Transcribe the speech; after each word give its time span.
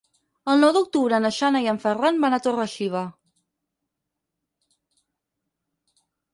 El 0.51 0.61
nou 0.61 0.71
d'octubre 0.77 1.19
na 1.25 1.31
Jana 1.39 1.61
i 1.65 1.69
en 1.73 1.77
Ferran 1.83 2.17
van 2.25 2.37
a 2.39 2.41
Torre-xiva. 2.47 3.05